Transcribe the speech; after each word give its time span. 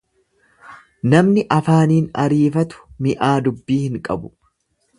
Namni 1.13 1.43
afaaniin 1.57 2.07
ariifatu 2.25 2.81
mi'aa 3.07 3.35
dubbii 3.49 3.81
hin 3.87 4.01
qabu. 4.09 4.35